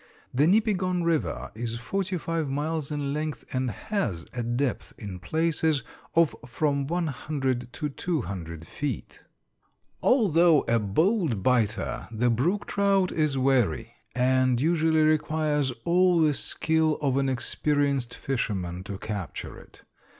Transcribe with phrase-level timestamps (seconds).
[0.33, 5.83] The Nipigon River is forty five miles in length and has a depth, in places,
[6.15, 9.23] of from one hundred to two hundred feet.
[10.01, 16.97] Although a bold biter, the brook trout is wary, and usually requires all the skill
[16.99, 19.83] of an experienced fisherman to capture it.